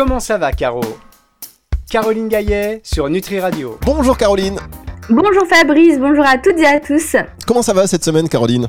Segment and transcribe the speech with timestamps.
[0.00, 0.80] Comment ça va, Caro
[1.90, 3.76] Caroline Gaillet sur Nutri Radio.
[3.84, 4.58] Bonjour Caroline.
[5.10, 7.16] Bonjour Fabrice, bonjour à toutes et à tous.
[7.46, 8.66] Comment ça va cette semaine, Caroline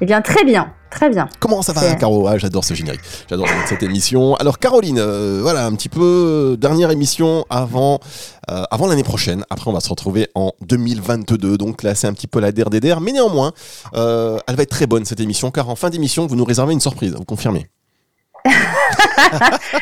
[0.00, 1.28] Eh bien, très bien, très bien.
[1.38, 3.02] Comment ça va, Caro ah, J'adore ce générique.
[3.30, 4.34] J'adore cette émission.
[4.34, 8.00] Alors, Caroline, euh, voilà, un petit peu euh, dernière émission avant,
[8.50, 9.44] euh, avant l'année prochaine.
[9.50, 11.56] Après, on va se retrouver en 2022.
[11.56, 13.00] Donc là, c'est un petit peu la DRDR.
[13.00, 13.52] Mais néanmoins,
[13.94, 16.72] euh, elle va être très bonne cette émission, car en fin d'émission, vous nous réservez
[16.72, 17.14] une surprise.
[17.16, 17.68] Vous confirmez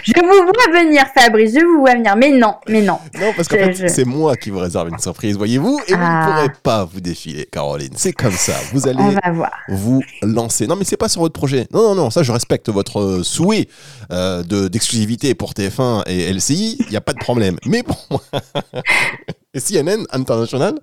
[0.02, 2.16] Je vous vois venir, Fabrice, je vous vois venir.
[2.16, 2.98] Mais non, mais non.
[3.20, 5.80] Non, parce qu'en Je- fait, je- c'est moi qui vous réserve une surprise, voyez-vous.
[5.88, 6.26] Et vous Ah.
[6.26, 7.92] ne pourrez pas vous défiler, Caroline.
[7.96, 8.54] C'est comme ça.
[8.72, 9.02] Vous allez
[9.68, 10.66] vous lancer.
[10.66, 11.66] Non, mais c'est pas sur votre projet.
[11.72, 13.68] Non, non, non, ça, je respecte votre euh, souhait
[14.12, 16.76] euh, de- d'exclusivité pour TF1 et LCI.
[16.80, 17.56] Il n'y a pas de problème.
[17.66, 17.96] Mais bon.
[19.56, 20.74] Et CNN International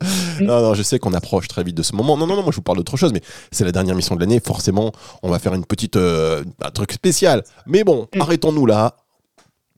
[0.42, 2.18] Non, non, je sais qu'on approche très vite de ce moment.
[2.18, 4.20] Non, non, non, moi, je vous parle d'autre chose, mais c'est la dernière mission de
[4.20, 4.42] l'année.
[4.46, 4.92] Forcément,
[5.22, 5.96] on va faire une petite.
[5.96, 7.44] euh, un truc spécial.
[7.68, 8.22] Mais bon, Mm.
[8.22, 8.96] arrêtons-nous là.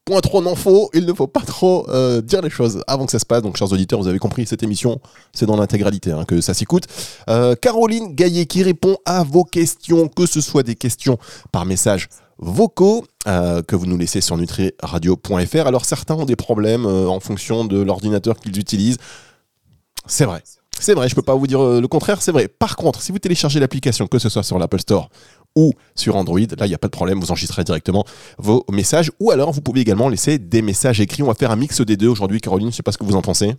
[0.06, 3.12] Point trop n'en faut, il ne faut pas trop euh, dire les choses avant que
[3.12, 3.42] ça se passe.
[3.42, 5.00] Donc, chers auditeurs, vous avez compris, cette émission,
[5.34, 6.84] c'est dans l'intégralité hein, que ça s'écoute.
[7.28, 11.18] Euh, Caroline Gaillet qui répond à vos questions, que ce soit des questions
[11.52, 12.08] par message
[12.38, 15.68] vocaux euh, que vous nous laissez sur nutriradio.fr.
[15.68, 18.98] Alors, certains ont des problèmes euh, en fonction de l'ordinateur qu'ils utilisent.
[20.06, 20.44] C'est vrai.
[20.80, 22.48] C'est vrai, je peux pas vous dire euh, le contraire, c'est vrai.
[22.48, 25.10] Par contre, si vous téléchargez l'application, que ce soit sur l'Apple Store
[25.56, 28.04] ou sur Android, là, il n'y a pas de problème, vous enregistrez directement
[28.38, 29.10] vos messages.
[29.22, 31.24] Ou alors, vous pouvez également laisser des messages écrits.
[31.24, 33.16] On va faire un mix des deux aujourd'hui, Caroline, je sais pas ce que vous
[33.16, 33.56] en pensez.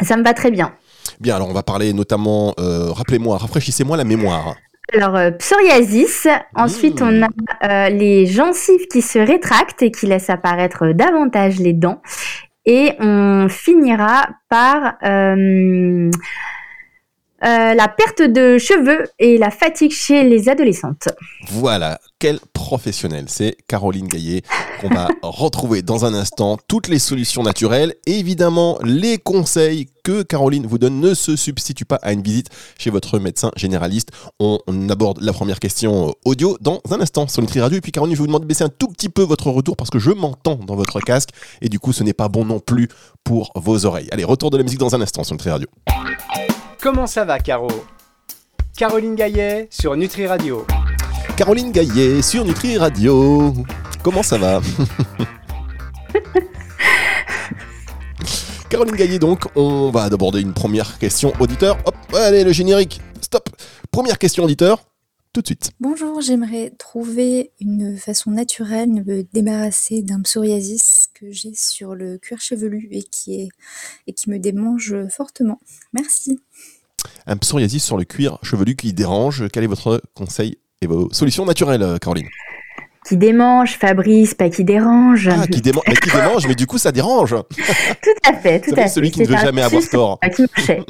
[0.00, 0.72] Ça me va très bien.
[1.20, 4.54] Bien, alors on va parler notamment, euh, rappelez-moi, rafraîchissez-moi la mémoire.
[4.94, 6.28] Alors, euh, psoriasis.
[6.54, 7.28] Ensuite, on a
[7.64, 12.00] euh, les gencives qui se rétractent et qui laissent apparaître davantage les dents.
[12.64, 16.10] Et on finira par euh,
[17.44, 21.08] euh, la perte de cheveux et la fatigue chez les adolescentes.
[21.48, 23.26] Voilà, quel professionnel.
[23.28, 24.42] C'est Caroline Gaillet
[24.80, 26.58] qu'on va retrouver dans un instant.
[26.66, 32.00] Toutes les solutions naturelles, évidemment, les conseils que Caroline vous donne ne se substituent pas
[32.02, 34.10] à une visite chez votre médecin généraliste.
[34.40, 37.78] On, on aborde la première question euh, audio dans un instant sur Nutri Radio.
[37.78, 39.90] Et puis Caroline, je vous demande de baisser un tout petit peu votre retour parce
[39.90, 41.30] que je m'entends dans votre casque
[41.62, 42.88] et du coup, ce n'est pas bon non plus
[43.22, 44.08] pour vos oreilles.
[44.10, 45.68] Allez, retour de la musique dans un instant sur Nutri Radio.
[46.80, 47.68] Comment ça va, Caro?
[48.76, 50.64] Caroline Gaillet sur Nutri Radio.
[51.36, 53.52] Caroline Gaillet sur Nutri Radio.
[54.04, 54.60] Comment ça va?
[58.70, 61.78] Caroline Gaillet, donc, on va aborder une première question auditeur.
[61.84, 63.48] Hop, allez, le générique, stop.
[63.90, 64.84] Première question auditeur,
[65.32, 65.72] tout de suite.
[65.80, 72.18] Bonjour, j'aimerais trouver une façon naturelle de me débarrasser d'un psoriasis que j'ai sur le
[72.18, 73.48] cuir chevelu et qui, est,
[74.06, 75.58] et qui me démange fortement.
[75.92, 76.40] Merci.
[77.26, 79.48] Un psoriasis sur le cuir chevelu qui dérange.
[79.52, 82.28] Quel est votre conseil et vos solutions naturelles, Caroline?
[83.06, 85.28] Qui démange, Fabrice, pas qui dérange.
[85.28, 87.30] Ah, qui, déman- mais qui démange, mais du coup, ça dérange.
[88.02, 88.88] Tout à fait, tout à fait.
[88.88, 90.20] celui qui ne veut jamais avoir tort.
[90.34, 90.82] qui marchait.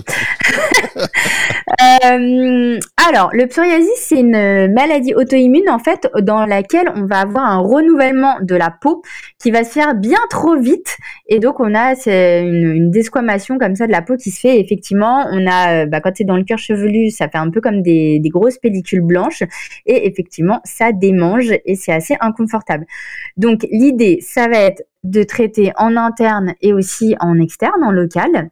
[1.71, 7.45] Euh, alors, le psoriasis, c'est une maladie auto-immune en fait dans laquelle on va avoir
[7.45, 9.03] un renouvellement de la peau
[9.39, 10.97] qui va se faire bien trop vite
[11.27, 14.61] et donc on a une, une desquamation comme ça de la peau qui se fait.
[14.61, 17.61] Effectivement, on a euh, bah, quand c'est dans le cuir chevelu, ça fait un peu
[17.61, 19.43] comme des, des grosses pellicules blanches
[19.87, 22.87] et effectivement, ça démange et c'est assez inconfortable.
[23.37, 28.51] Donc l'idée, ça va être de traiter en interne et aussi en externe, en local.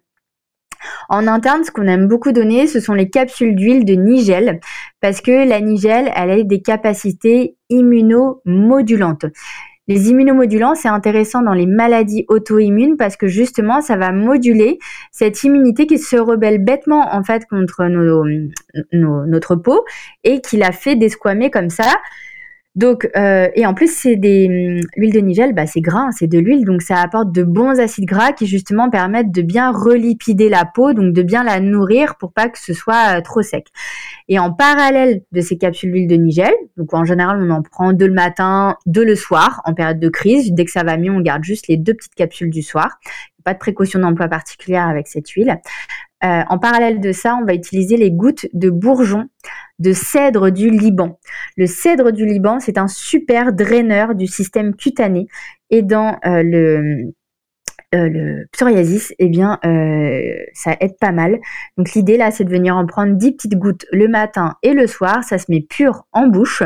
[1.08, 4.60] En interne, ce qu'on aime beaucoup donner, ce sont les capsules d'huile de nigel,
[5.00, 9.26] parce que la nigel, elle a des capacités immunomodulantes.
[9.88, 14.78] Les immunomodulants, c'est intéressant dans les maladies auto-immunes parce que justement, ça va moduler
[15.12, 17.84] cette immunité qui se rebelle bêtement en fait contre
[18.92, 19.84] notre peau
[20.24, 21.84] et qui la fait desquamer comme ça.
[22.76, 26.26] Donc, euh, et en plus, c'est des hum, l'huile de nigel, bah, c'est gras, c'est
[26.26, 30.50] de l'huile, donc ça apporte de bons acides gras qui justement permettent de bien relipider
[30.50, 33.68] la peau, donc de bien la nourrir pour pas que ce soit euh, trop sec.
[34.28, 37.94] Et en parallèle de ces capsules d'huile de nigel, donc en général on en prend
[37.94, 40.52] deux le matin, deux le soir en période de crise.
[40.52, 42.98] Dès que ça va mieux, on garde juste les deux petites capsules du soir.
[43.42, 45.56] Pas de précaution d'emploi particulière avec cette huile.
[46.24, 49.28] Euh, en parallèle de ça, on va utiliser les gouttes de bourgeon
[49.78, 51.18] de cèdre du Liban.
[51.56, 55.26] Le cèdre du Liban, c'est un super draineur du système cutané
[55.70, 57.12] et dans euh, le
[57.94, 61.38] euh, le psoriasis, eh bien, euh, ça aide pas mal.
[61.76, 64.88] Donc l'idée là, c'est de venir en prendre 10 petites gouttes le matin et le
[64.88, 65.22] soir.
[65.22, 66.64] Ça se met pur en bouche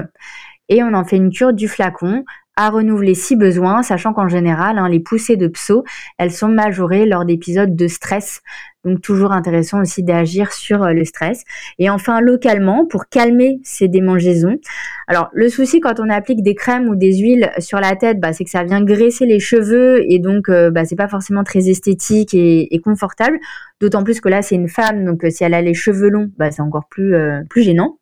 [0.71, 2.25] et on en fait une cure du flacon
[2.57, 5.85] à renouveler si besoin, sachant qu'en général, hein, les poussées de pso,
[6.19, 8.43] elles sont majorées lors d'épisodes de stress.
[8.85, 11.45] Donc toujours intéressant aussi d'agir sur euh, le stress.
[11.79, 14.59] Et enfin, localement, pour calmer ces démangeaisons.
[15.07, 18.33] Alors le souci quand on applique des crèmes ou des huiles sur la tête, bah,
[18.33, 21.69] c'est que ça vient graisser les cheveux et donc euh, bah, c'est pas forcément très
[21.69, 23.39] esthétique et, confortable.
[23.81, 26.31] D'autant plus que là c'est une femme, donc euh, si elle a les cheveux longs,
[26.39, 27.15] bah, c'est encore plus,
[27.49, 27.99] plus gênant.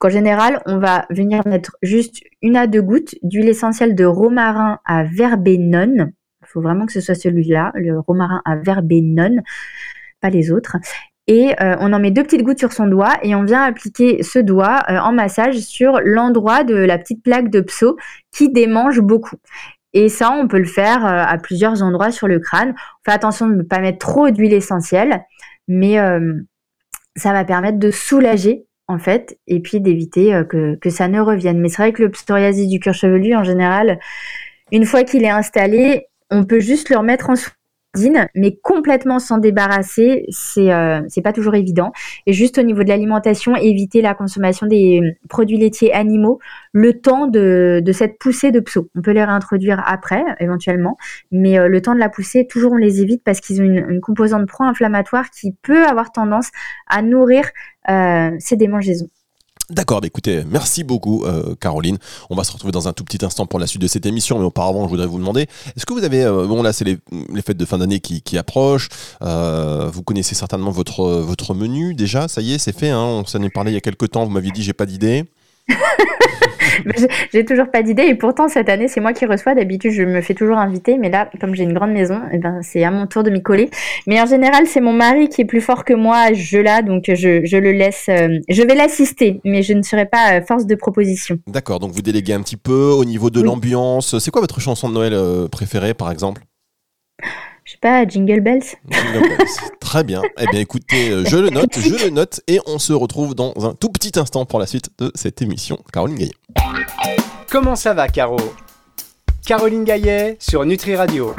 [0.00, 4.78] En général, on va venir mettre juste une à deux gouttes d'huile essentielle de romarin
[4.84, 6.12] à verbenone.
[6.42, 9.42] Il faut vraiment que ce soit celui-là, le romarin à verbenone,
[10.20, 10.76] pas les autres.
[11.26, 14.22] Et euh, on en met deux petites gouttes sur son doigt et on vient appliquer
[14.22, 17.96] ce doigt euh, en massage sur l'endroit de la petite plaque de pso
[18.30, 19.36] qui démange beaucoup.
[19.94, 22.70] Et ça, on peut le faire euh, à plusieurs endroits sur le crâne.
[22.70, 25.24] On fait attention de ne pas mettre trop d'huile essentielle,
[25.66, 25.98] mais
[27.14, 31.20] ça va permettre de soulager en fait, et puis d'éviter euh, que, que, ça ne
[31.20, 31.60] revienne.
[31.60, 34.00] Mais c'est vrai que le psoriasis du cuir chevelu, en général,
[34.72, 37.36] une fois qu'il est installé, on peut juste le remettre en
[38.34, 41.92] mais complètement s'en débarrasser, c'est euh, c'est pas toujours évident.
[42.26, 46.38] Et juste au niveau de l'alimentation, éviter la consommation des produits laitiers animaux
[46.72, 48.88] le temps de, cette poussée de pso.
[48.94, 50.96] On peut les réintroduire après, éventuellement,
[51.32, 54.00] mais euh, le temps de la poussée, toujours on les évite parce qu'ils ont une,
[54.00, 56.50] composante pro-inflammatoire qui peut avoir tendance
[56.86, 57.44] à nourrir
[57.88, 59.08] euh, ces démangeaisons.
[59.70, 61.98] D'accord, bah écoutez, merci beaucoup euh, Caroline.
[62.30, 64.38] On va se retrouver dans un tout petit instant pour la suite de cette émission,
[64.38, 65.42] mais auparavant, je voudrais vous demander,
[65.76, 66.96] est-ce que vous avez, euh, bon là c'est les,
[67.42, 68.88] fêtes de fin d'année qui, qui, approchent,
[69.20, 73.26] euh, vous connaissez certainement votre, votre menu déjà, ça y est, c'est fait, hein, on
[73.26, 75.26] s'en est parlé il y a quelques temps, vous m'aviez dit j'ai pas d'idée.
[77.32, 79.54] j'ai toujours pas d'idée et pourtant cette année c'est moi qui reçois.
[79.54, 82.38] D'habitude je me fais toujours inviter, mais là comme j'ai une grande maison, et eh
[82.38, 83.70] ben c'est à mon tour de m'y coller.
[84.06, 87.04] Mais en général c'est mon mari qui est plus fort que moi je là, donc
[87.08, 88.06] je, je le laisse.
[88.08, 91.38] Euh, je vais l'assister, mais je ne serai pas euh, force de proposition.
[91.46, 94.18] D'accord, donc vous déléguez un petit peu au niveau de l'ambiance.
[94.18, 96.42] C'est quoi votre chanson de Noël euh, préférée par exemple?
[97.68, 98.62] Je sais pas, Jingle Bells.
[98.88, 99.46] Jingle Bells.
[99.78, 100.22] Très bien.
[100.38, 103.74] Eh bien, écoutez, je le note, je le note, et on se retrouve dans un
[103.74, 105.78] tout petit instant pour la suite de cette émission.
[105.92, 106.32] Caroline Gaillet.
[107.50, 108.38] Comment ça va, Caro?
[109.46, 111.34] Caroline Gaillet sur Nutri Radio.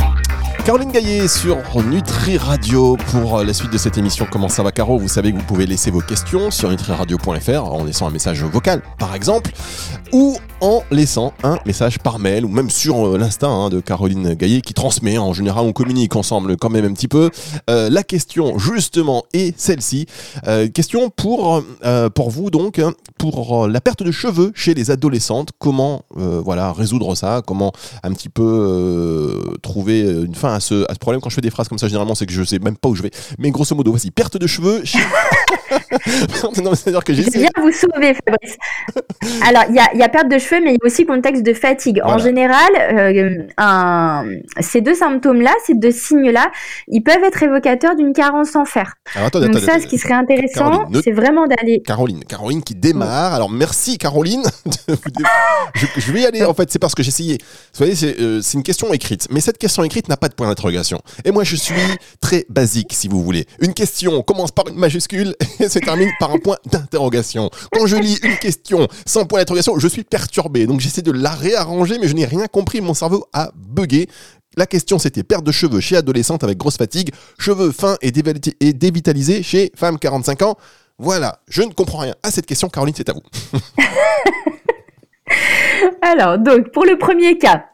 [0.65, 4.97] Caroline Gaillet sur Nutri Radio pour la suite de cette émission Comment ça va Caro?
[4.97, 8.81] Vous savez que vous pouvez laisser vos questions sur nutriradio.fr en laissant un message vocal
[8.97, 9.51] par exemple
[10.11, 14.33] ou en laissant un message par mail ou même sur euh, l'insta hein, de Caroline
[14.33, 15.17] Gaillet qui transmet.
[15.17, 17.29] En général, on communique ensemble quand même un petit peu.
[17.69, 20.05] Euh, la question justement est celle-ci.
[20.47, 21.63] Euh, question pour,
[22.13, 22.81] pour vous donc,
[23.17, 25.49] pour la perte de cheveux chez les adolescentes.
[25.57, 27.41] Comment voilà résoudre ça?
[27.45, 27.71] Comment
[28.03, 31.49] un petit peu trouver une fin à ce, à ce problème Quand je fais des
[31.49, 33.11] phrases comme ça, généralement, c'est que je sais même pas où je vais.
[33.37, 34.99] Mais grosso modo, voici perte de cheveux chez...
[36.63, 38.57] non, c'est-à-dire que Je viens vous sauver, Fabrice.
[39.45, 41.43] Alors, il y a, y a, perte de cheveux, mais il y a aussi contexte
[41.43, 42.01] de fatigue.
[42.03, 44.25] En général, euh, un...
[44.59, 46.51] ces deux symptômes-là, ces deux signes-là,
[46.87, 48.95] ils peuvent être évocateurs d'une carence en fer.
[49.33, 51.81] Donc ça, ce qui serait intéressant, c'est vraiment d'aller...
[51.85, 53.33] Caroline, Caroline qui démarre.
[53.33, 54.43] Alors, merci Caroline.
[55.75, 57.37] je, je, vais y aller, en fait, c'est parce que j'ai essayé.
[57.73, 59.27] Vous voyez, euh, c'est une question écrite.
[59.31, 61.01] Mais cette question écrite n'a pas de point d'interrogation.
[61.25, 61.75] Et moi, je suis
[62.21, 63.45] très basique, si vous voulez.
[63.59, 67.49] Une question commence par une majuscule et se termine par un point d'interrogation.
[67.73, 70.65] Quand je lis une question sans point d'interrogation, je suis perturbé.
[70.65, 72.79] Donc j'essaie de la réarranger, mais je n'ai rien compris.
[72.79, 74.07] Mon cerveau a bugué.
[74.55, 79.43] La question c'était perte de cheveux chez adolescente avec grosse fatigue, cheveux fins et, dévitalisés
[79.43, 80.57] chez femme 45 ans.
[80.97, 82.69] Voilà, je ne comprends rien à cette question.
[82.69, 83.21] Caroline, c'est à vous.
[86.01, 87.65] Alors, donc, pour le premier cas,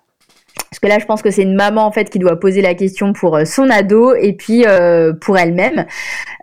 [0.76, 2.74] parce que là, je pense que c'est une maman en fait qui doit poser la
[2.74, 5.86] question pour euh, son ado et puis euh, pour elle-même.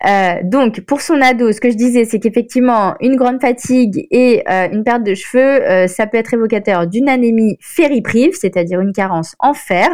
[0.08, 4.42] Euh, donc, pour son ado, ce que je disais, c'est qu'effectivement, une grande fatigue et
[4.48, 9.54] une perte de cheveux, ça peut être évocateur d'une anémie fériprive, c'est-à-dire une carence en
[9.54, 9.88] fer.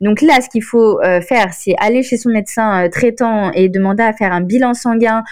[0.00, 4.12] Donc là, ce qu'il faut faire, c'est aller chez son médecin traitant et demander à
[4.12, 5.22] faire un bilan sanguin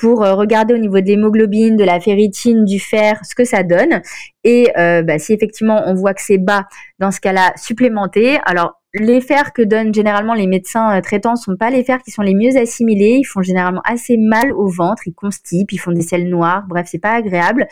[0.00, 3.62] pour euh, regarder au niveau de l'hémoglobine, de la ferritine, du fer, ce que ça
[3.62, 4.00] donne.
[4.44, 6.66] Et euh, bah, si effectivement on voit que c'est bas,
[6.98, 8.38] dans ce cas-là, supplémenter.
[8.46, 12.10] Alors les fers que donnent généralement les médecins euh, traitants sont pas les fers qui
[12.10, 13.18] sont les mieux assimilés.
[13.20, 16.64] Ils font généralement assez mal au ventre, ils constipent, ils font des selles noires.
[16.66, 17.68] Bref, c'est pas agréable.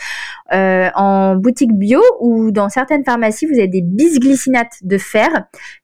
[0.53, 5.31] en boutique bio ou dans certaines pharmacies, vous avez des bisglycinates de fer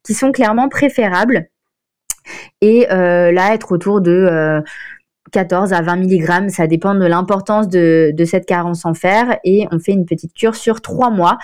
[0.02, 1.48] qui sont clairement préférables.
[2.60, 4.62] Et là, être autour de
[5.34, 9.80] 14 à 20 mg, ça dépend de l'importance de, cette carence en fer et on
[9.80, 11.38] fait une petite cure sur trois mois.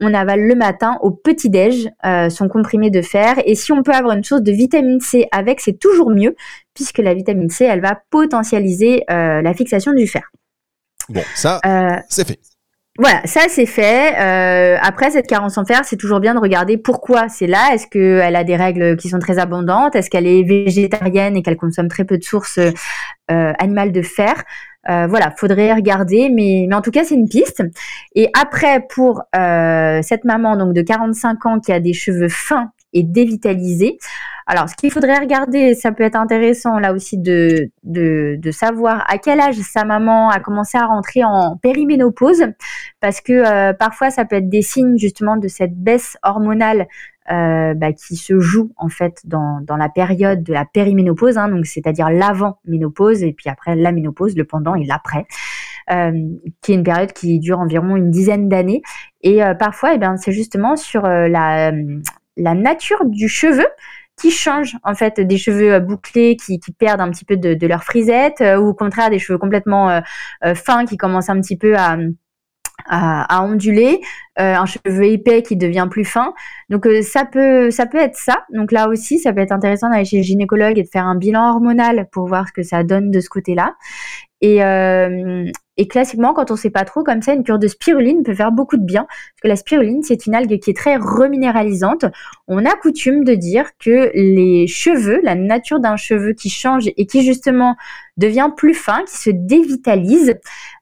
[0.00, 3.92] On avale le matin au petit-déj euh, son comprimé de fer et si on peut
[3.92, 6.34] avoir une source de vitamine C avec, c'est toujours mieux
[6.74, 10.28] puisque la vitamine C, elle va potentialiser euh, la fixation du fer.
[11.08, 12.40] Bon, ça, euh, c'est fait.
[12.98, 14.14] Voilà, ça c'est fait.
[14.18, 17.74] Euh, après cette carence en fer, c'est toujours bien de regarder pourquoi c'est là.
[17.74, 19.94] Est-ce qu'elle a des règles qui sont très abondantes?
[19.96, 24.34] Est-ce qu'elle est végétarienne et qu'elle consomme très peu de sources euh, animales de fer?
[24.88, 27.62] Euh, Voilà, faudrait regarder, mais, mais en tout cas c'est une piste.
[28.14, 32.70] Et après pour euh, cette maman donc de 45 ans qui a des cheveux fins
[32.96, 33.98] et dévitalisés,
[34.48, 39.18] alors, ce qu'il faudrait regarder, ça peut être intéressant là aussi de, de, savoir à
[39.18, 42.44] quel âge sa maman a commencé à rentrer en périménopause,
[43.00, 46.86] parce que euh, parfois ça peut être des signes justement de cette baisse hormonale
[47.32, 51.66] euh, bah, qui se joue en fait dans, la période de la périménopause, hein, donc
[51.66, 55.26] c'est-à-dire l'avant ménopause et puis après la ménopause, le pendant et l'après.
[55.90, 56.12] Euh,
[56.62, 58.82] qui est une période qui dure environ une dizaine d'années.
[59.22, 61.70] Et parfois, eh bien, c'est justement sur la,
[62.36, 63.66] la nature du cheveu
[64.16, 67.84] qui changent en fait des cheveux euh, bouclés qui, perdent un petit peu de, leur
[67.84, 71.76] frisette euh, ou au contraire des cheveux complètement euh, fins qui commencent un petit peu
[71.76, 74.00] à onduler,
[74.38, 76.34] un cheveu épais qui devient plus fin.
[76.68, 78.44] Donc ça peut ça peut être ça.
[78.52, 81.16] Donc là aussi ça peut être intéressant d'aller chez le gynécologue et de faire un
[81.16, 83.74] bilan hormonal pour voir ce que ça donne de ce côté-là.
[84.42, 85.50] Et, euh,
[85.88, 88.52] classiquement, quand on ne sait pas trop, comme ça, une cure de spiruline peut faire
[88.52, 89.06] beaucoup de bien.
[89.06, 92.04] Parce que la spiruline, c'est une algue qui est très reminéralisante.
[92.48, 97.06] On a coutume de dire que les cheveux, la nature d'un cheveu qui change et
[97.06, 97.76] qui justement
[98.16, 100.34] devient plus fin, qui se dévitalise,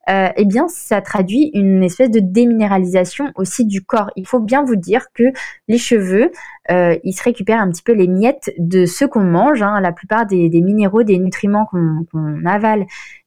[0.08, 3.32] euh, eh bien, ça traduit une espèce de déminéralisation
[3.64, 4.10] du corps.
[4.16, 5.24] Il faut bien vous dire que
[5.68, 6.30] les cheveux,
[6.70, 9.62] euh, ils se récupèrent un petit peu les miettes de ce qu'on mange.
[9.62, 9.80] Hein.
[9.80, 12.86] La plupart des, minéraux, des nutriments qu'on qu avale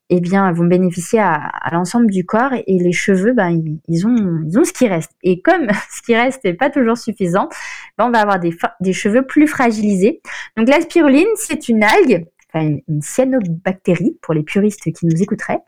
[0.09, 4.71] eh bien, vont bénéficier à, l'ensemble du corps et les cheveux, ben, ils, ont, ce
[4.71, 5.11] qui reste.
[5.21, 7.49] Et comme ce qui reste n'est pas toujours suffisant,
[7.97, 10.21] ben, on va avoir des, cheveux plus fragilisés.
[10.55, 15.61] Donc, la spiruline, c'est une algue, une, cyanobactérie pour les puristes qui nous écouteraient,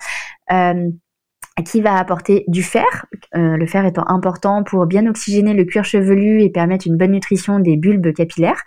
[0.52, 0.90] euh,
[1.64, 5.84] qui va apporter du fer, euh, le fer étant important pour bien oxygéner le cuir
[5.84, 8.64] chevelu et permettre une bonne nutrition des bulbes capillaires,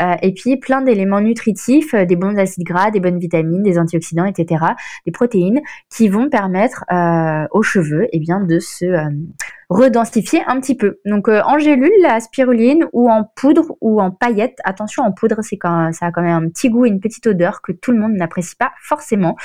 [0.00, 3.78] euh, et puis plein d'éléments nutritifs, euh, des bons acides gras, des bonnes vitamines, des
[3.78, 4.64] antioxydants, etc.,
[5.06, 8.86] des protéines qui vont permettre euh, aux cheveux eh bien, de se
[9.68, 10.98] redensifier un petit peu.
[11.04, 14.58] Donc en gélule, la spiruline, ou en poudre, ou en paillettes.
[14.64, 17.26] Attention, en poudre, c'est quand ça a quand même un petit goût et une petite
[17.26, 19.36] odeur que tout le monde n'apprécie pas forcément.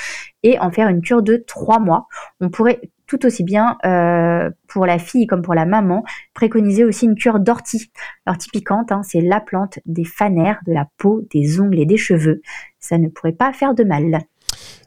[0.42, 2.08] Et en faire une cure de trois mois.
[2.40, 7.06] On pourrait tout aussi bien euh, pour la fille comme pour la maman, préconiser aussi
[7.06, 7.90] une cure d'ortie.
[8.26, 11.96] L'ortie piquante, hein, c'est la plante des fanères, de la peau, des ongles et des
[11.96, 12.42] cheveux.
[12.78, 14.20] Ça ne pourrait pas faire de mal.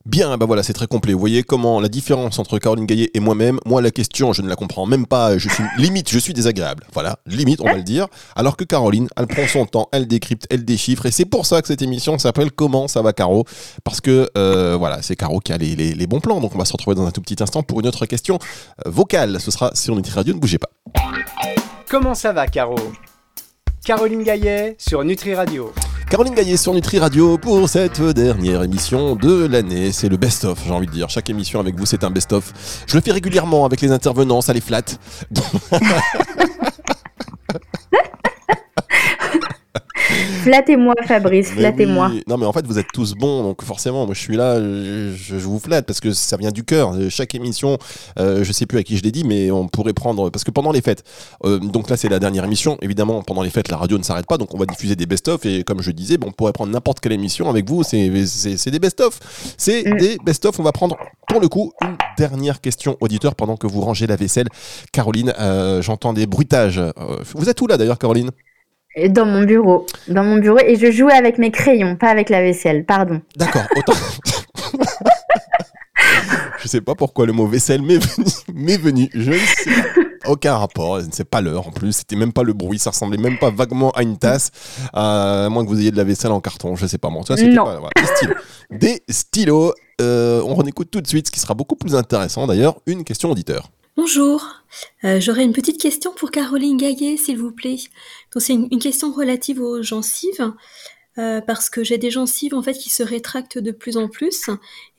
[0.05, 1.13] Bien, bah voilà, c'est très complet.
[1.13, 4.49] Vous voyez comment la différence entre Caroline Gaillet et moi-même, moi la question, je ne
[4.49, 6.85] la comprends même pas, je suis limite, je suis désagréable.
[6.93, 8.07] Voilà, limite, on va le dire.
[8.35, 11.61] Alors que Caroline, elle prend son temps, elle décrypte, elle déchiffre, et c'est pour ça
[11.61, 13.45] que cette émission s'appelle Comment ça va Caro?
[13.83, 16.39] Parce que euh, voilà, c'est Caro qui a les, les, les, bons plans.
[16.39, 18.39] Donc on va se retrouver dans un tout petit instant pour une autre question
[18.85, 19.39] euh, vocale.
[19.39, 20.69] Ce sera sur Nutri Radio, ne bougez pas.
[21.89, 22.75] Comment ça va Caro?
[23.85, 25.73] Caroline Gaillet sur Nutri Radio.
[26.09, 29.91] Caroline Gaillet sur Nutri Radio pour cette dernière émission de l'année.
[29.91, 31.09] C'est le best-of, j'ai envie de dire.
[31.09, 32.83] Chaque émission avec vous, c'est un best-of.
[32.87, 34.99] Je le fais régulièrement avec les intervenants, ça les flatte.
[40.43, 42.09] Flattez-moi, Fabrice, flattez-moi.
[42.11, 42.23] Oui.
[42.27, 45.13] Non, mais en fait, vous êtes tous bons, donc forcément, moi je suis là, je,
[45.15, 46.93] je vous flatte parce que ça vient du cœur.
[47.09, 47.77] Chaque émission,
[48.19, 50.29] euh, je sais plus à qui je l'ai dit, mais on pourrait prendre.
[50.29, 51.03] Parce que pendant les fêtes,
[51.45, 52.77] euh, donc là, c'est la dernière émission.
[52.81, 55.45] Évidemment, pendant les fêtes, la radio ne s'arrête pas, donc on va diffuser des best-of.
[55.45, 58.79] Et comme je disais, bon, on pourrait prendre n'importe quelle émission avec vous, c'est des
[58.79, 59.19] best-of.
[59.57, 59.97] C'est mm.
[59.97, 60.59] des best-of.
[60.59, 64.15] On va prendre pour le coup une dernière question auditeur pendant que vous rangez la
[64.15, 64.47] vaisselle.
[64.91, 66.81] Caroline, euh, j'entends des bruitages.
[67.35, 68.31] vous êtes où là d'ailleurs, Caroline?
[69.07, 69.85] Dans mon bureau.
[70.07, 70.59] Dans mon bureau.
[70.59, 72.85] Et je jouais avec mes crayons, pas avec la vaisselle.
[72.85, 73.21] Pardon.
[73.37, 73.63] D'accord.
[73.77, 73.93] Autant.
[76.61, 78.25] je sais pas pourquoi le mot vaisselle m'est venu.
[78.53, 79.09] M'est venu.
[79.13, 79.71] Je ne sais.
[80.25, 80.99] Aucun rapport.
[81.11, 81.93] C'est pas l'heure en plus.
[81.93, 82.79] C'était même pas le bruit.
[82.79, 84.51] Ça ressemblait même pas vaguement à une tasse.
[84.95, 86.75] Euh, à moins que vous ayez de la vaisselle en carton.
[86.75, 87.09] Je sais pas.
[87.09, 87.79] Moi, c'était pas.
[87.79, 87.89] Voilà.
[87.95, 88.35] Des stylos.
[88.71, 89.73] Des stylos.
[90.01, 92.75] Euh, on écoute tout de suite ce qui sera beaucoup plus intéressant d'ailleurs.
[92.85, 93.69] Une question auditeur.
[94.01, 94.55] Bonjour,
[95.03, 97.75] euh, j'aurais une petite question pour Caroline Gaillet, s'il vous plaît.
[98.33, 100.53] Donc c'est une, une, question relative aux gencives,
[101.17, 104.49] euh, parce que j'ai des gencives en fait qui se rétractent de plus en plus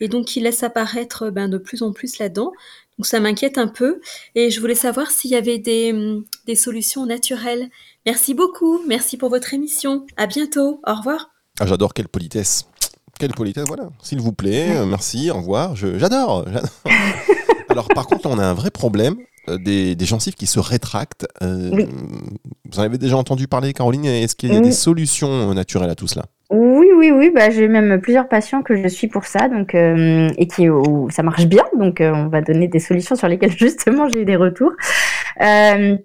[0.01, 2.53] et donc qui laissent apparaître ben, de plus en plus la dent.
[2.99, 4.03] Donc ça m'inquiète un peu
[4.35, 7.71] et je voulais savoir s'il y avait des, des solutions naturelles.
[8.05, 10.07] Merci beaucoup, merci pour votre émission.
[10.19, 11.31] À bientôt, au revoir.
[11.59, 12.67] Ah, j'adore quelle politesse.
[13.19, 13.89] Quelle politesse, voilà.
[14.03, 15.75] S'il vous plaît, euh, merci, au revoir.
[15.75, 16.45] J'adore.
[17.71, 19.17] Alors par contre, on a un vrai problème
[19.49, 21.27] euh, des, des, gencives qui se rétractent.
[21.43, 21.87] Euh, oui.
[22.71, 24.05] Vous en avez déjà entendu parler, Caroline?
[24.05, 24.67] Est-ce qu'il y a oui.
[24.67, 26.27] des solutions naturelles à tout cela?
[26.51, 27.31] Oui, oui, oui.
[27.33, 31.09] Bah, j'ai même plusieurs patients que je suis pour ça, donc euh, et qui où
[31.11, 31.63] ça marche bien.
[31.79, 34.73] Donc, euh, on va donner des solutions sur lesquelles justement j'ai eu des retours.
[35.41, 35.97] Euh,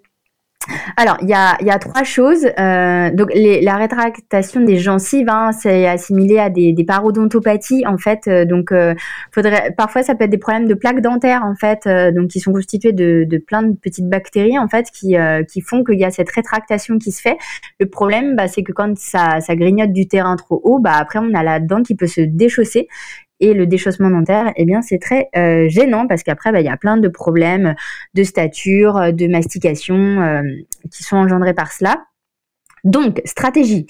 [0.96, 2.46] alors, il y a, trois choses.
[2.58, 8.26] Euh, donc, la rétractation des gencives, hein, c'est assimilé à des, parodontopathies, en fait.
[8.26, 8.94] Euh, donc, euh,
[9.32, 12.52] faudrait, parfois, ça peut être des problèmes de plaques dentaires, en fait, donc qui sont
[12.52, 15.16] constituées de, plein de petites bactéries, en fait, qui,
[15.48, 17.36] qui font qu'il y a cette rétractation qui se fait.
[17.78, 21.18] Le problème, bah, c'est que quand ça, ça grignote du terrain trop haut, bah, après,
[21.18, 22.88] on a la dent qui peut se déchausser
[23.40, 26.70] et le déchaussement dentaire, eh bien, c'est très euh, gênant parce qu'après, bah, il y
[26.70, 27.74] a plein de problèmes
[28.14, 30.42] de stature, de mastication euh,
[30.90, 32.04] qui sont engendrés par cela.
[32.84, 33.86] Donc, stratégie.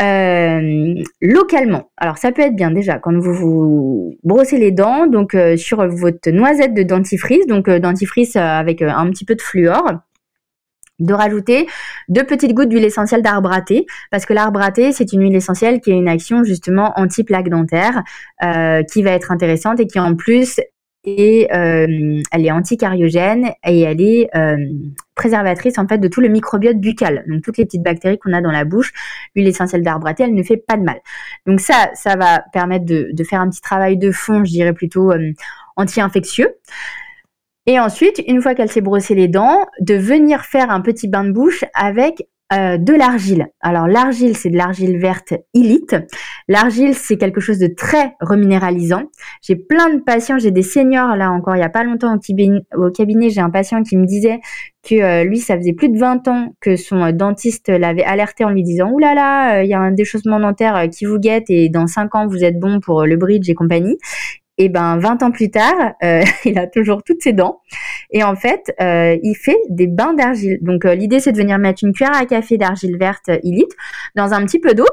[0.00, 5.34] Euh, localement, alors ça peut être bien déjà quand vous vous brossez les dents, donc
[5.34, 9.84] euh, sur votre noisette de dentifrice, donc euh, dentifrice avec un petit peu de fluor,
[11.02, 11.66] de rajouter
[12.08, 15.22] deux petites gouttes d'huile essentielle d'arbre à thé, parce que l'arbre à thé, c'est une
[15.22, 18.02] huile essentielle qui a une action justement anti-plaque dentaire,
[18.42, 20.60] euh, qui va être intéressante et qui en plus
[21.04, 24.56] est, euh, elle est anticariogène et elle est euh,
[25.14, 28.40] préservatrice en fait de tout le microbiote buccal, donc toutes les petites bactéries qu'on a
[28.40, 28.92] dans la bouche.
[29.34, 31.00] L'huile essentielle d'arbre à thé, elle ne fait pas de mal.
[31.46, 34.72] Donc ça, ça va permettre de, de faire un petit travail de fond, je dirais
[34.72, 35.32] plutôt euh,
[35.76, 36.54] anti-infectieux.
[37.66, 41.24] Et ensuite, une fois qu'elle s'est brossée les dents, de venir faire un petit bain
[41.24, 43.46] de bouche avec euh, de l'argile.
[43.60, 45.96] Alors l'argile, c'est de l'argile verte illite.
[46.48, 49.04] L'argile, c'est quelque chose de très reminéralisant.
[49.40, 52.90] J'ai plein de patients, j'ai des seniors là encore, il n'y a pas longtemps au
[52.90, 54.40] cabinet, j'ai un patient qui me disait
[54.86, 58.44] que euh, lui, ça faisait plus de 20 ans que son euh, dentiste l'avait alerté
[58.44, 61.48] en lui disant «Ouh là là, il y a un déchaussement dentaire qui vous guette
[61.48, 63.96] et dans 5 ans, vous êtes bon pour le bridge et compagnie».
[64.58, 67.60] Et ben 20 ans plus tard, euh, il a toujours toutes ses dents.
[68.10, 70.58] Et en fait, euh, il fait des bains d'argile.
[70.62, 73.72] Donc euh, l'idée, c'est de venir mettre une cuillère à café d'argile verte illite
[74.14, 74.86] dans un petit peu d'eau,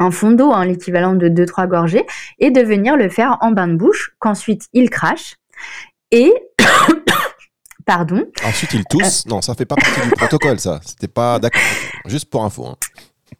[0.00, 2.04] en fond d'eau, hein, l'équivalent de 2-3 gorgées,
[2.40, 5.36] et de venir le faire en bain de bouche, qu'ensuite il crache.
[6.10, 6.32] Et
[7.86, 8.24] Pardon.
[8.42, 9.26] Ensuite, il tousse.
[9.26, 10.80] Non, ça fait pas partie du protocole, ça.
[10.84, 11.60] C'était pas d'accord.
[12.06, 12.64] Juste pour info.
[12.66, 12.76] hein.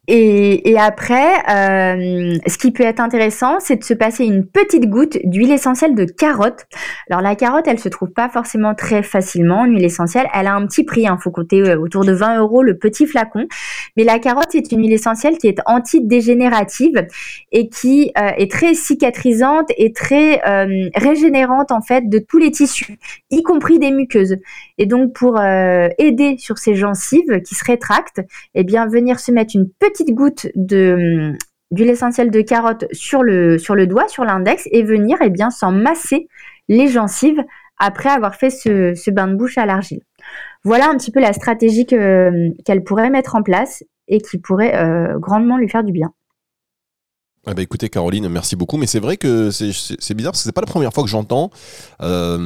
[0.07, 5.19] Et, après, euh, ce qui peut être intéressant, c'est de se passer une petite goutte
[5.25, 6.67] d'huile essentielle de carotte.
[7.09, 10.27] Alors la carotte, elle se trouve pas forcément très facilement en huile essentielle.
[10.35, 13.07] Elle a un petit prix, il faut compter euh, autour de 20 euros le petit
[13.07, 13.47] flacon.
[13.97, 17.07] Mais la carotte, c'est une huile essentielle qui est antidégénérative
[17.53, 22.51] et qui euh, est très cicatrisante et très euh, régénérante en fait de tous les
[22.51, 22.99] tissus,
[23.31, 24.37] y compris des muqueuses.
[24.79, 28.21] Et donc pour euh, aider sur ces gencives qui se rétractent,
[28.55, 31.37] eh bien venir se mettre une petite goutte hum,
[31.71, 35.51] d'huile essentielle de carotte sur le sur le doigt, sur l'index, et venir eh bien
[35.51, 36.29] s'en masser
[36.69, 37.43] les gencives
[37.79, 40.01] après avoir fait ce, ce bain de bouche à l'argile.
[40.65, 44.75] Voilà un petit peu la stratégie que- qu'elle pourrait mettre en place et qui pourrait
[44.77, 46.13] euh, grandement lui faire du bien.
[47.47, 48.79] Ah bah écoutez Caroline, merci beaucoup.
[48.79, 51.51] Mais c'est vrai que c'est- bizarre parce que c'est pas la première fois que j'entends
[52.01, 52.39] euh,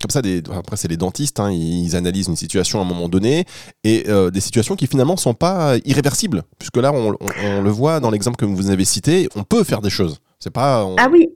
[0.00, 0.22] comme ça.
[0.22, 3.44] Des, après c'est les dentistes, hein, ils analysent une situation à un moment donné
[3.82, 7.70] et euh, des situations qui finalement sont pas irréversibles, puisque là on, on- on le
[7.70, 10.20] voit dans l'exemple que vous avez cité, on peut faire des choses.
[10.38, 10.84] C'est pas.
[10.84, 11.28] on- Ah oui,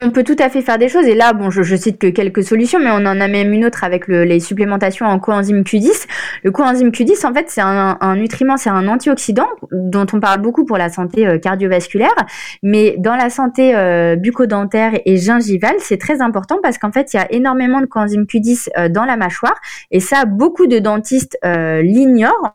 [0.00, 1.06] on peut tout à fait faire des choses.
[1.06, 3.64] Et là, bon, je, je cite que quelques solutions, mais on en a même une
[3.64, 6.06] autre avec le- les supplémentations en coenzyme Q10.
[6.44, 10.40] Le coenzyme Q10, en fait, c'est un, un nutriment, c'est un antioxydant dont on parle
[10.40, 12.14] beaucoup pour la santé euh, cardiovasculaire,
[12.62, 17.16] mais dans la santé euh, bucco-dentaire et gingivale, c'est très important parce qu'en fait, il
[17.16, 19.56] y a énormément de coenzyme Q10 euh, dans la mâchoire,
[19.90, 22.54] et ça, beaucoup de dentistes euh, l'ignorent.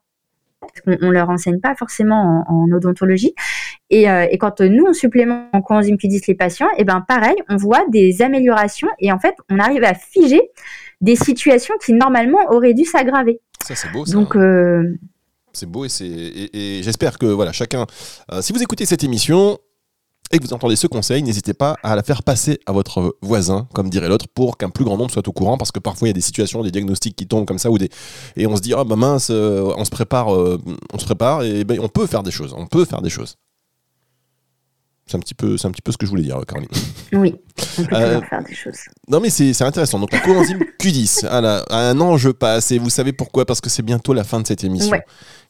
[0.67, 3.33] Parce qu'on- On leur enseigne pas forcément en, en odontologie.
[3.89, 7.35] Et, euh, et quand nous, on supplémente en coenzyme Q10 les patients, et ben pareil,
[7.49, 10.41] on voit des améliorations et en fait, on arrive à figer
[11.01, 13.39] des situations qui normalement auraient dû s'aggraver.
[13.65, 14.05] Ça c'est beau.
[14.05, 14.13] Ça.
[14.13, 14.97] Donc, euh,
[15.53, 15.89] C'est beau et,
[16.79, 17.85] et j'espère que voilà chacun.
[18.31, 19.57] euh, si vous écoutez cette émission
[20.31, 23.67] et que vous entendez ce conseil, n'hésitez pas à la faire passer à votre voisin,
[23.73, 26.09] comme dirait l'autre, pour qu'un plus grand nombre soit au courant, parce que parfois il
[26.09, 27.89] y a des situations, des diagnostics qui tombent comme ça ou des
[28.35, 30.59] et on se dit ah bah mince, euh, on se prépare, euh,
[30.91, 33.35] on se prépare et ben on peut faire des choses, on peut faire des choses.
[35.05, 36.69] C'est un petit peu, c'est un petit peu ce que je voulais dire, Caroline.
[37.11, 37.35] oui,
[37.77, 38.77] on peut Euh, faire des choses.
[39.09, 39.99] Non mais c'est c'est intéressant.
[39.99, 43.45] Donc la coenzyme Q10, ah là, un an je passe et vous savez pourquoi?
[43.45, 45.03] Parce que c'est bientôt la fin de cette émission, Ouais.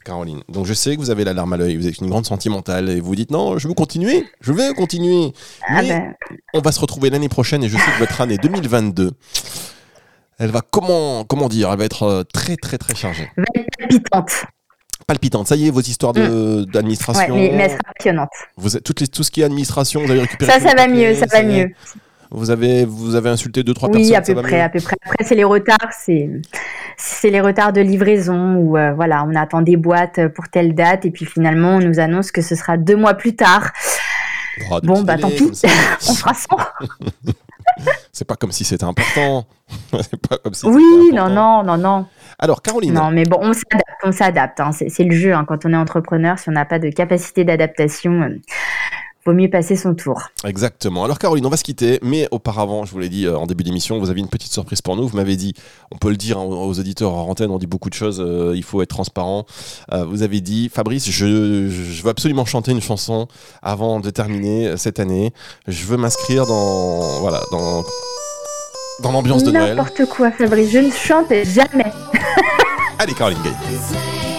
[0.04, 0.42] Caroline.
[0.50, 2.90] Donc je sais que vous avez la larme à l'œil, vous êtes une grande sentimentale
[2.90, 5.34] et vous dites non, je veux continuer, je vais continuer.
[5.68, 6.14] Ah Mais ben,
[6.54, 9.12] on va se retrouver l'année prochaine et je sais que votre année 2022,
[10.40, 13.68] elle va comment comment dire, elle va être euh, très très très chargée, va être
[13.80, 14.32] palpitante.
[15.08, 15.48] palpitante.
[15.48, 18.30] Ça y est, vos histoires Ouais, d'administration, mais, mais elle sera passionnante.
[18.58, 20.52] vous êtes- toutes les, tout ce qui est administration, vous avez récupéré.
[20.52, 21.70] Ça, ça va mieux, ça va mieux.
[22.34, 24.16] Vous avez vous avez insulté deux trois Oui, personnes.
[24.16, 24.96] à ça peu va près, mieux à peu près.
[25.06, 26.30] Après, c'est les retards, c'est
[26.98, 31.06] c'est les retards de livraison ou euh, voilà, on attend des boîtes pour telle date
[31.06, 33.72] et puis finalement on nous annonce que ce sera deux mois plus tard.
[34.72, 35.68] Oh, Bon, bah tant pis, ça.
[36.10, 36.58] on fera sans.
[38.12, 39.46] C'est pas comme si c'était important.
[40.02, 42.06] C'est pas comme si Oui, non, non, non, non.
[42.38, 44.60] Alors, Caroline, Non, mais bon, on s'adapte, on s'adapte.
[44.60, 44.72] hein.
[44.72, 45.46] C'est c'est le jeu hein.
[45.48, 46.38] quand on est entrepreneur.
[46.38, 48.30] Si on n'a pas de capacité d'adaptation, euh,
[49.26, 50.22] vaut mieux passer son tour.
[50.46, 51.04] Exactement.
[51.04, 53.64] Alors Caroline, on va se quitter, mais auparavant, je vous l'ai dit euh, en début
[53.64, 55.08] d'émission, vous avez une petite surprise pour nous.
[55.08, 55.54] Vous m'avez dit,
[55.92, 58.54] on peut le dire hein, aux auditeurs en antenne, on dit beaucoup de choses, euh,
[58.56, 59.46] il faut être transparent.
[59.92, 63.28] Euh, vous avez dit, Fabrice, je, je veux absolument chanter une chanson
[63.62, 65.34] avant de terminer cette année.
[65.68, 67.84] Je veux m'inscrire dans voilà dans
[69.02, 69.76] dans l'ambiance de Noël.
[69.76, 70.72] N'importe quoi, Fabrice.
[70.72, 71.92] Je ne chante jamais.
[73.00, 74.33] Allez Caroline Gay.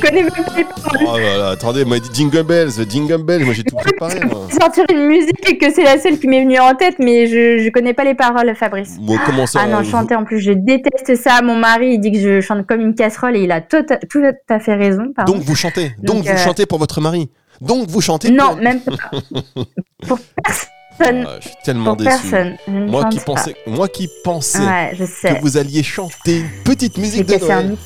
[0.00, 1.06] Je connais même pas les paroles.
[1.06, 4.20] Oh là là, attendez, moi dit Jingle Bells, Jingle Bells, moi j'ai tout préparé.
[4.26, 4.46] moi.
[4.50, 7.58] sortir une musique et que c'est la seule qui m'est venue en tête, mais je,
[7.58, 8.96] je connais pas les paroles, Fabrice.
[9.00, 11.42] Moi, comment ça Ah non, vous- chanter en plus, je déteste ça.
[11.42, 13.96] Mon mari, il dit que je chante comme une casserole et il a tout à,
[13.96, 15.12] tout à fait raison.
[15.14, 15.32] Pardon.
[15.32, 17.28] Donc vous chantez, donc, Donc, vous euh, chantez pour votre mari.
[17.60, 18.56] Donc vous chantez non, pour...
[18.58, 19.10] même pas.
[20.06, 20.68] Pour personne.
[21.00, 22.08] Ah, je suis tellement déçu.
[22.10, 22.56] personne.
[22.66, 25.34] Moi qui pensais, moi qui pensais Ouais, je sais.
[25.34, 27.76] que vous alliez chanter une petite musique de Noël.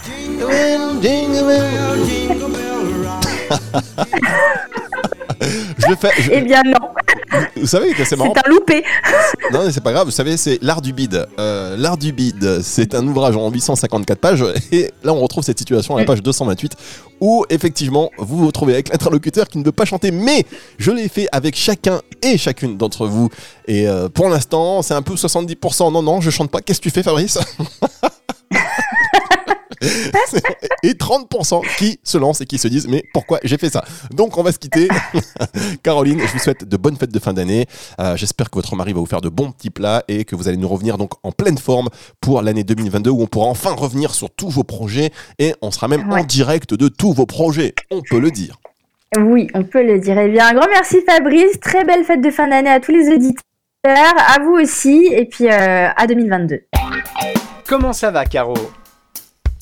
[5.78, 6.10] Je le fais.
[6.20, 8.32] je- Eh bien non, Vous savez que c'est marrant.
[8.36, 8.84] c'est un loupé.
[9.52, 10.04] Non, mais c'est pas grave.
[10.06, 11.26] Vous savez, c'est l'art du bide.
[11.38, 14.44] Euh, l'art du bide, c'est un ouvrage en 854 pages.
[14.70, 16.72] Et là, on retrouve cette situation à la page 228
[17.20, 20.10] où effectivement, vous vous retrouvez avec l'interlocuteur qui ne veut pas chanter.
[20.10, 20.44] Mais
[20.78, 23.28] je l'ai fait avec chacun et chacune d'entre vous.
[23.68, 25.92] Et euh, pour l'instant, c'est un peu 70%.
[25.92, 26.60] Non, non, je chante pas.
[26.60, 27.38] Qu'est-ce que tu fais, Fabrice?
[30.82, 33.84] et 30% qui se lancent et qui se disent mais pourquoi j'ai fait ça?
[34.12, 34.88] Donc on va se quitter.
[35.82, 37.66] Caroline je vous souhaite de bonnes fêtes de fin d'année.
[38.00, 40.48] Euh, j'espère que votre mari va vous faire de bons petits plats et que vous
[40.48, 41.88] allez nous revenir donc en pleine forme
[42.20, 45.88] pour l'année 2022 où on pourra enfin revenir sur tous vos projets et on sera
[45.88, 47.74] même en direct de tous vos projets.
[47.90, 48.58] On peut le dire.
[49.18, 50.18] Oui, on peut le dire.
[50.18, 51.60] Eh bien, un grand merci Fabrice.
[51.60, 53.44] Très belle fête de fin d'année à tous les auditeurs,
[53.84, 56.60] à vous aussi, et puis euh, à 2022.
[57.66, 58.54] Comment ça va, Caro?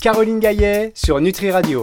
[0.00, 1.78] Caroline Gaillet sur Nutri Radio.